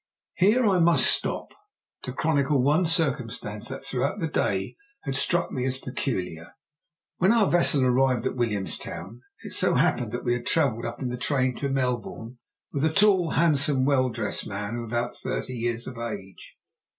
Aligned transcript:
Here 0.33 0.65
I 0.67 0.79
must 0.79 1.05
stop 1.05 1.51
to 2.01 2.11
chronicle 2.11 2.59
one 2.63 2.87
circumstance 2.87 3.67
that 3.67 3.85
throughout 3.85 4.17
the 4.17 4.25
day 4.27 4.75
had 5.03 5.15
struck 5.15 5.51
me 5.51 5.63
as 5.67 5.77
peculiar. 5.77 6.55
When 7.19 7.31
our 7.31 7.45
vessel 7.45 7.85
arrived 7.85 8.25
at 8.25 8.35
Williamstown, 8.35 9.21
it 9.43 9.53
so 9.53 9.75
happened 9.75 10.11
that 10.13 10.23
we 10.23 10.33
had 10.33 10.47
travelled 10.47 10.87
up 10.87 11.03
in 11.03 11.09
the 11.09 11.17
train 11.17 11.53
to 11.57 11.69
Melbourne 11.69 12.39
with 12.73 12.83
a 12.83 12.89
tall, 12.89 13.29
handsome, 13.37 13.85
well 13.85 14.09
dressed 14.09 14.47
man 14.47 14.75
of 14.79 14.85
about 14.85 15.15
thirty 15.15 15.53
years 15.53 15.85
of 15.85 15.99
age. 15.99 16.55